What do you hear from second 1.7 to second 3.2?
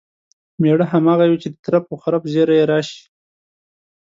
و خرپ زیري یې راشي.